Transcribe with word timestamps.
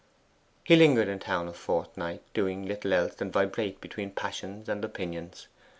He 0.63 0.75
lingered 0.75 1.07
in 1.07 1.19
town 1.19 1.47
a 1.47 1.53
fortnight, 1.53 2.23
doing 2.33 2.65
little 2.65 2.91
else 2.91 3.13
than 3.13 3.31
vibrate 3.31 3.79
between 3.79 4.09
passion 4.09 4.63
and 4.67 4.83
opinions. 4.83 5.47